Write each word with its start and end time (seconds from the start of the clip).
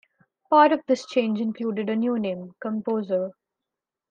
Part 0.49 0.71
of 0.71 0.81
this 0.87 1.05
change 1.05 1.39
included 1.39 1.87
a 1.87 1.95
new 1.95 2.17
name- 2.17 2.55
"Composer". 2.59 3.33